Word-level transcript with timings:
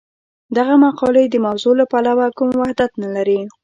دغه 0.57 0.73
مقالې 0.85 1.23
د 1.29 1.35
موضوع 1.45 1.73
له 1.79 1.85
پلوه 1.91 2.27
کوم 2.37 2.49
وحدت 2.59 2.91
نه 3.03 3.09
لري. 3.15 3.39